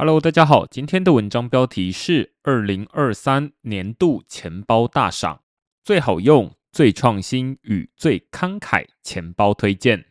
[0.00, 5.42] Hello，大家好，今天的文章标题是二零二三年度钱包大赏，
[5.84, 10.06] 最好用、最创新与最慷慨钱包推荐。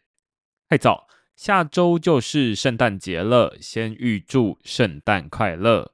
[0.70, 5.92] 太早，下周就是圣诞节了，先预祝圣诞快乐！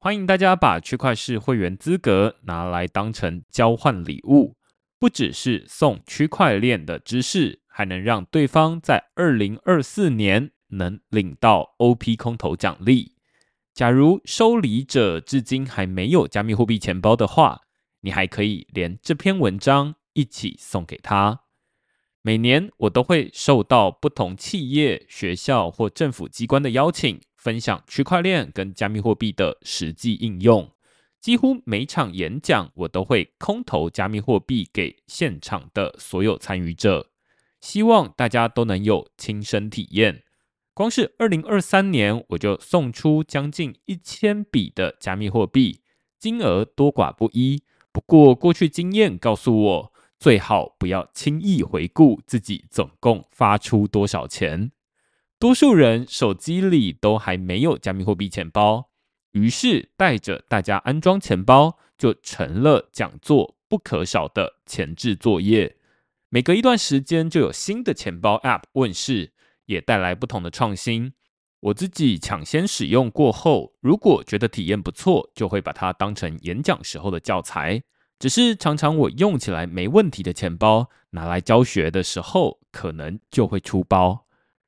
[0.00, 4.56] 欢迎大家把区块式会员资格拿来当成交换礼物，
[4.98, 13.12] 不只是送区块链的知识，还能让对方在二零二四年能领到 OP 空投奖励。
[13.76, 17.60] 假如收礼者至今还没有加密货币钱包的话，
[18.00, 21.42] 你还可以连这篇文章一起送给他。
[22.22, 30.70] 每年我都会受到不同企业、学校或政府机关的邀请，分享区块链跟加密货币的实际应用。
[31.20, 37.10] 几乎每场演讲，我都会空投加密货币给现场的所有参与者，
[37.60, 40.22] 希望大家都能有亲身体验。
[40.76, 45.80] 光是二零二三年，我就送出将近一千笔的加密货币，
[46.18, 47.62] 金额多寡不一。
[47.90, 54.70] 不过过去经验告诉我，最好不要轻易回顾自己总共发出多少钱。
[55.38, 58.90] 多数人手机里都还没有加密货币钱包，
[59.32, 65.78] 于是带着大家安装钱包，就成了讲座不可少的前置作业。
[66.28, 69.32] 每隔一段时间，就有新的钱包 App 问世。
[69.66, 71.12] 也带来不同的创新。
[71.60, 77.82] 我自己抢先使用过后，如果觉得体验不错，就会把它当成演讲时候的教材。
[78.18, 84.26] 只是常常我用起来没问题的钱包，拿来教学的时候，可能就会出包。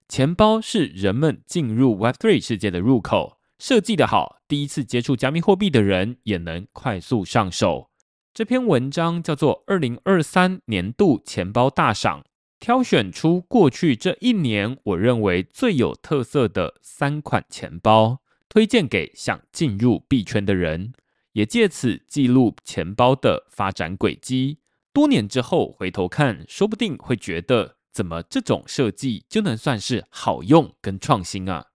[0.08, 7.90] 钱包是人们进入 Web3 世界的入口，设计的好，第一次接触加密货币的人也能快速上手。
[8.34, 12.20] 这篇文章叫做《二零二三年度钱包大赏》。
[12.60, 20.92] 挑选出过去这一年我认为最有特色的三款钱包，推荐给想进入币圈的人，
[21.32, 24.58] 也借此记录钱包的发展轨迹。
[24.92, 31.66] 多年之后回头看，说不定会觉得，怎么这种设计就能算是好用跟创新啊？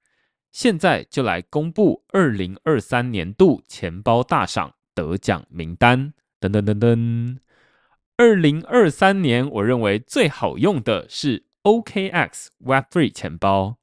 [0.51, 7.37] 现在就来公布二零二三年度钱包大赏得奖名单，噔噔噔噔。
[8.15, 13.77] 二零二三年，我认为最好用的是 OKX Web3 钱包。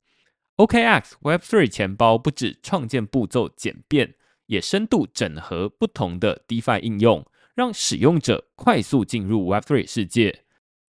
[0.56, 4.14] OKX Web3 钱包不止创建步骤简便，
[4.46, 7.26] 也深度整合不同的 DeFi 应用，
[7.56, 10.44] 让使用者快速进入 Web3 世界。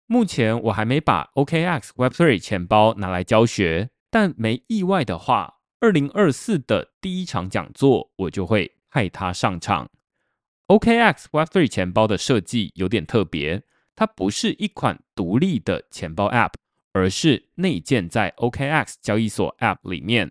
[0.07, 9.91] 目前我还没把 OKX Web3 钱包拿来教学，但没意外的话，二零二四的第一场讲座我就会派它上场。
[10.67, 13.63] OKX Web3 钱包的设计有点特别，
[13.95, 16.51] 它不是一款独立的钱包 App，
[16.91, 20.29] 而是内建在 OKX 交易所 App 里面。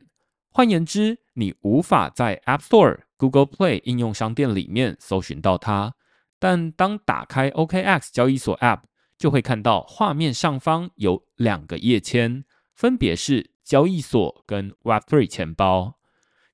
[0.51, 5.95] 换言之，你无法在 App Store、Google Play 应用商店里面搜寻到它。
[6.39, 8.81] 但当打开 OKX 交易所 App，
[9.17, 15.95] 就会看到画面上方有两个页签，分别是交易所跟 Web3 钱包。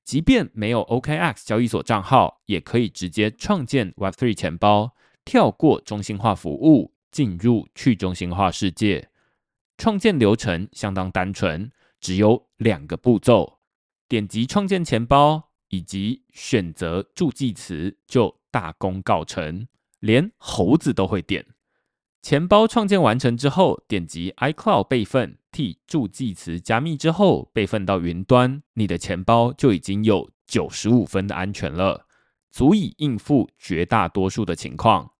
[0.03, 9.09] 即便没有 OKX 交易所账号，也可以直接创建 Web3 钱包，跳过中心化服务，进入去中心化世界。
[9.77, 13.59] 创建流程相当单纯，只有两个步骤：
[14.07, 19.67] 点击创建钱包以及选择助记词，就大功告成，
[19.99, 21.45] 连猴子都会点。
[22.23, 32.05] 钱包创建完成之后，点击 iCloud 备份，替助记词加密之后备份到云端，你的钱包就已经有九十五分的安全了，
[32.49, 35.11] 足以应付绝大多数的情况。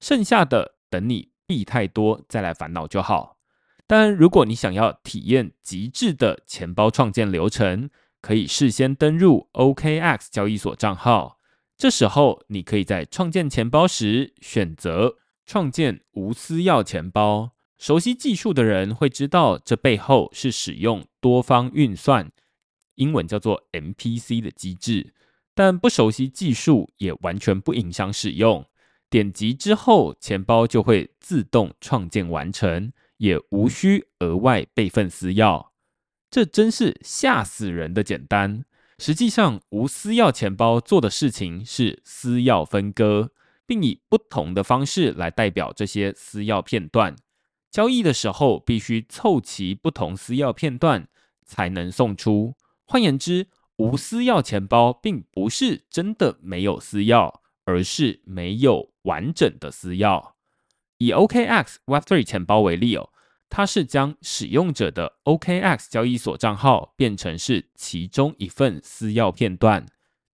[0.00, 3.38] 剩下的等你币太多再来烦恼就好。
[3.86, 7.88] 但如果你想要体验极致的钱包创建流程，
[8.20, 11.38] 可以事先登入 OKX 交易所账号，
[11.78, 15.16] 这时候你可以在创建钱包时选择。
[15.50, 22.30] 创建无私钥钱包，熟悉技术的人会知道，这背后是使用多方运算
[22.94, 25.12] （英文叫做 MPC） 的机制。
[25.52, 28.64] 但不熟悉技术也完全不影响使用。
[29.10, 35.70] 点击之后，钱包就会自动创建完成，也无需额外备份私钥。
[36.30, 38.64] 这真是吓死人的简单。
[38.98, 43.32] 实际上，无私钥钱包做的事情是私钥分割。
[43.70, 47.14] 并以不同的方式来代表这些私钥片段。
[47.70, 51.06] 交易的时候必须凑齐不同私钥片段
[51.44, 52.56] 才能送出。
[52.84, 53.46] 换言之，
[53.76, 57.32] 无私钥钱包并不是真的没有私钥，
[57.64, 60.32] 而是没有完整的私钥。
[60.98, 63.10] 以 OKX Web3 钱包为例哦，
[63.48, 69.86] 它是将使用者的 OKX 交易所账号变成是其中一份私钥片段。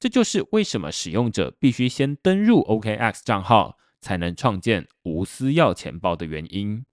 [0.06, 6.86] 这就是为什么使用者必须先登入 OKX 账号，才能创建无私钥钱包的原因。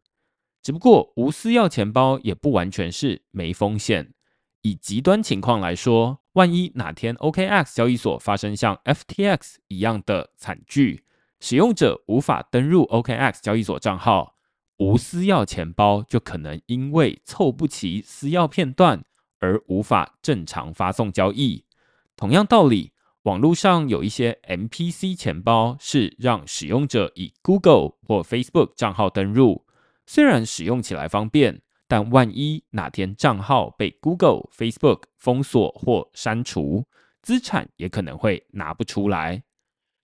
[0.64, 4.16] 只不过，无私钥钱包也不完全是没风险。
[4.64, 11.06] 以极端情况来说，万一哪天 OKX 交易所发生像 FTX 一样的惨剧，
[11.40, 14.38] 使用者无法登入 OKX 交易所账号，
[14.78, 19.06] 无私钥钱包就可能因为凑不齐私钥片段
[19.40, 21.66] 而无法正常发送交易。
[22.16, 22.93] 同样道理，
[23.24, 29.66] 网络上有一些 MPC 钱包是让使用者以 Google 或 Facebook 账号登入，
[30.06, 31.62] 虽然使用起来方便。
[31.86, 36.86] 但万一哪天账号被 Google、Facebook 封锁或删除，
[37.22, 39.44] 资产也可能会拿不出来。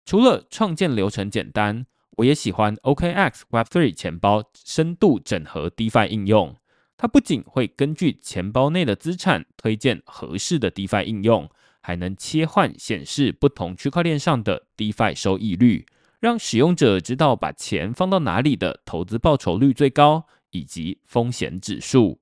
[0.05, 1.87] 除了创建流程简单，
[2.17, 6.55] 我也喜欢 OKX Web3 钱包深度整合 DeFi 应用。
[6.95, 11.49] 它不仅会根据钱包内的资产推荐合适的 DeFi 应用，
[11.89, 15.87] 还能切换显示不同区块链上的 DeFi 收益率，
[16.19, 20.27] 让使用者知道把钱放到哪里的投资报酬率最高。
[20.51, 22.19] 以及风险指数，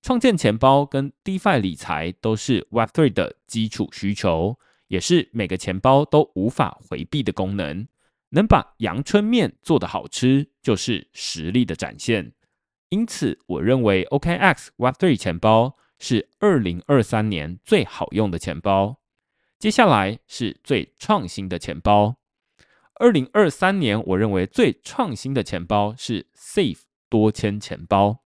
[0.00, 7.86] 创建钱包跟 DeFi 理财都是 Web3 的基础需求，也是每个钱包都无法回避的功能。
[8.30, 12.32] 能把阳春面做得好吃，就是实力的展现。
[12.88, 18.97] 因此，我认为 OKX Web3 钱包是二零二三年最好用的钱包。
[19.58, 22.16] 接下来是最创新的钱包。
[22.94, 26.88] 二零二三年，我认为最创新的钱包是 Safe。
[27.10, 28.18] 多签钱包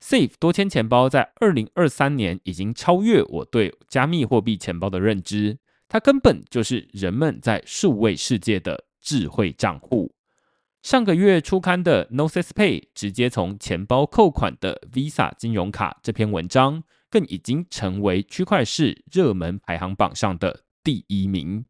[0.00, 5.58] ，Safe 多签钱包在二零二三年已经超越我对加密货币钱包的认知。
[5.88, 10.14] 它根本就是人们在数位世界的智慧账户。
[10.82, 21.64] 上个月初刊的 Noce Pay 直接从钱包扣款的 Visa 金融卡这篇文章，更已经成为区块市热门排行榜上的第一名。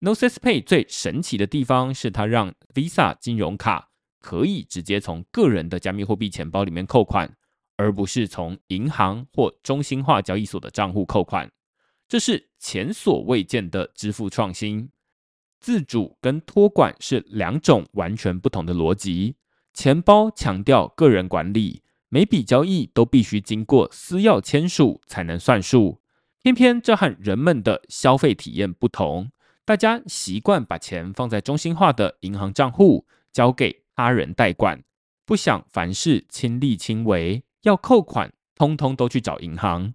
[0.00, 3.90] Noces Pay 最神奇的地方是它让 Visa 金融卡。
[4.20, 7.36] 可以直接从个人的加密货币钱包里面扣款，
[7.76, 11.52] 而不是从银行或中心化交易所的账户扣款。
[12.08, 14.88] 这是前所未见的支付创新。
[15.60, 19.36] 自主跟托管是两种完全不同的逻辑。
[19.74, 26.00] 钱包强调个人管理，每笔交易都必须经过私钥签署才能算数。
[26.44, 29.30] 偏偏这和人们的消费体验不同，
[29.64, 33.82] 大家习惯把钱放在中心化的银行账户，交给。
[33.96, 34.82] 他人代管，
[35.24, 39.94] 不想凡事亲力亲为，要扣款，通通都去找银行。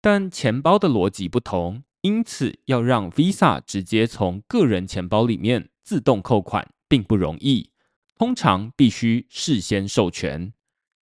[0.00, 7.70] 但钱包的逻辑不同，因此要让 Visa 直接从个人钱包里面自动扣款，并不容易。
[8.18, 10.52] 通常必须事先授权。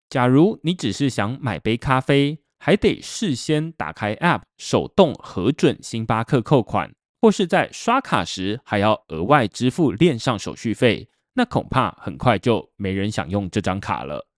[0.09, 11.09] 假如你只是想买杯咖啡，还得事先打开 App 手动核准星巴克扣款，或是在刷卡时还要额外支付链上手续费。
[11.33, 14.29] 那恐怕很快就没人想用这张卡了。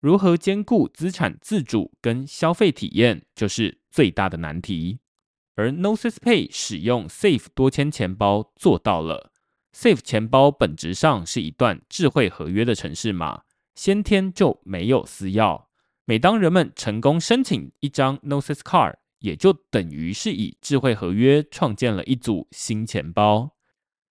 [0.00, 4.98] 如何兼顾资产自主跟消费体验，就是最大的难题。
[5.54, 9.30] 而 Noces Pay 使用 Safe 多签钱包做到了。
[9.72, 13.42] Safe 钱包本质上是一段智慧合约的程式码，
[13.76, 15.66] 先天就没有私钥。
[16.10, 23.54] 每当人们成功申请一张 Noces Card，也就等于是以智慧合约创建了一组新钱包。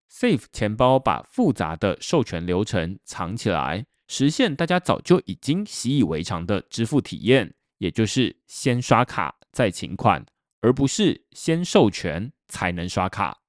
[0.09, 10.25] Safe 钱包把复杂的授权流程藏起来，实现大家早就已经习以为常的支付体验，也就是先刷卡再请款，
[10.61, 13.39] 而不是先授权才能刷卡。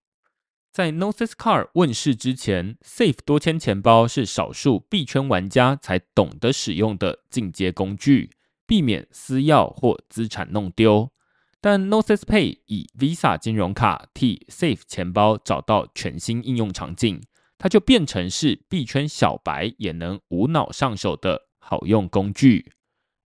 [0.73, 8.31] 在 Noces Card 问世之前，Safe 多签钱包是少数币圈玩家才懂得使用的进阶工具，
[8.71, 11.11] 避免私钥或资产弄丢。
[11.61, 17.21] 但 Noces Pay 以 Visa 金融卡替 Safe 钱包找到全新应用场景，
[17.59, 22.71] 它就变成是币圈小白也能无脑上手的好用工具。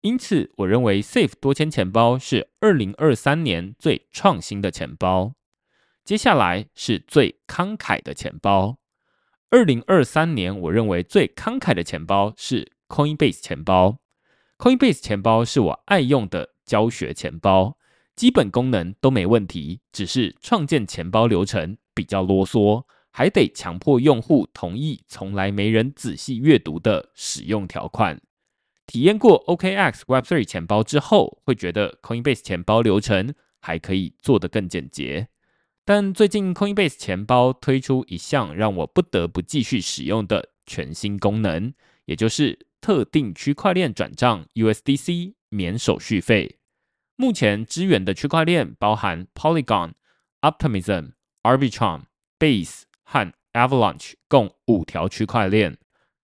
[0.02, 5.32] 因此，我认为 Safe 多签钱包是二零二三年最创新的钱包。
[6.04, 8.76] 接下来是最慷慨的钱包。
[9.48, 13.99] 二零二三年，我认为最慷慨的钱包是 Coinbase 钱包。
[14.60, 17.78] Coinbase 钱包是我爱用的教学钱包。
[18.14, 28.20] 基本功能都没问题，只是创建钱包流程比较啰嗦，还得强迫用户同意从来没人仔细阅读的使用条款。
[28.86, 35.28] 体验过 OKX Web3 钱包之后，会觉得 Coinbase 钱包流程还可以做得更简洁。
[35.86, 41.72] 但最近 Coinbase 钱包推出一项让我不得不继续使用的全新功能，
[42.04, 46.58] 也就是特定区块链转账 USDC 免手续费。
[47.16, 49.92] 目前支援的区块链包含 Polygon、
[50.40, 52.04] Optimism、Arbitrum、
[52.38, 55.76] Base 和 Avalanche，共五条区块链。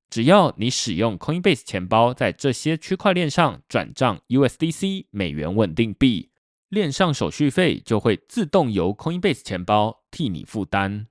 [0.09, 6.31] 只要你使用 Coinbase 钱包在这些区块链上转账 USDC 美元稳定币，
[6.69, 11.09] 链上手续费就会自动由 Coinbase 钱包替你负担。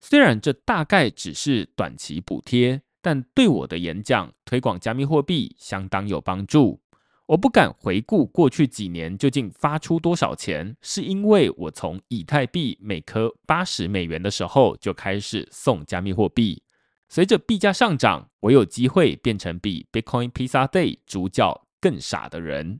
[0.00, 6.78] 虽然这大概只是短期补贴，但对我的演讲推广加密货币相当有帮助。
[7.24, 16.62] 我不敢回顾过去几年究竟发出多少钱，是因为我从以太币每颗八十美元的时候就开始送加密货币。
[17.08, 22.78] 随着币价上涨，我有机会变成比 Bitcoin Pizza Day 主角更傻的人。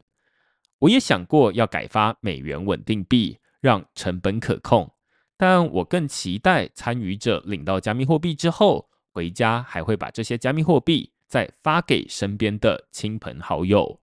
[0.81, 4.93] 我也想过要改发美元稳定币，让成本可控，
[5.39, 14.01] 但我更期待参与者领到加密货币之后，回家还会把这些加密货币再发给身边的亲朋好友。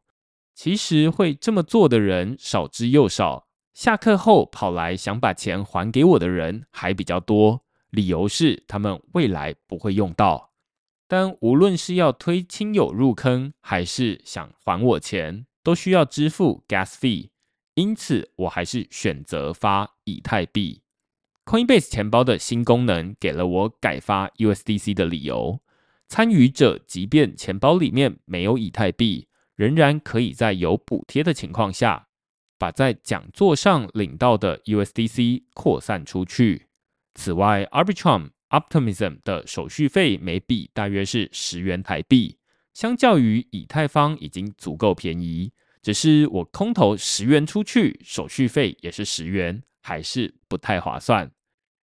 [0.54, 7.66] 其实会这么做的人少之又少，下课后跑来想把钱还给我的人还比较多。
[7.90, 10.52] 理由是他们未来不会用到。
[11.08, 17.30] 但无论是要推亲友入坑，还是想还我钱，都需要支付 gas fee。
[17.76, 20.82] 因此，我还是选择发以太币。
[21.46, 25.62] Coinbase 钱包的新功能给了我改发 USDC 的理由。
[26.08, 29.28] 参与者即便钱包里面没有以太币。
[29.56, 32.08] 仍然可以在有补贴的情况下，
[32.58, 36.68] 把在讲座上领到的 USDC 扩散出去。
[37.14, 42.38] 此外，Arbitrum Optimism 的手续费每笔大约是十元台币，
[42.74, 45.54] 相较于以太坊已经足够便宜。
[45.82, 51.32] 只是我空投十元出去，手续费也是十元，还是不太划算。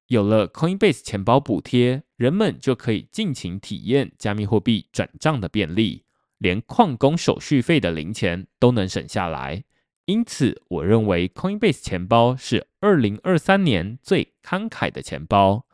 [0.09, 6.03] 有了 Coinbase 钱包补贴，人们就可以尽情体验加密货币转账的便利。
[6.39, 9.63] 连矿工手续费的零钱都能省下来，
[10.05, 15.67] 因此我认为 Coinbase 钱包是二零二三年最慷慨的钱包。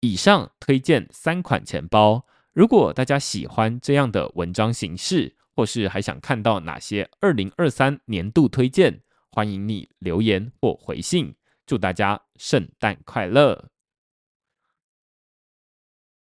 [0.00, 11.36] 以上推荐三款钱包，如果大家喜欢这样的文章形式，或是还想看到哪些二零二三年度推荐，欢迎你留言或回信。
[11.68, 13.68] 祝大家圣诞快乐！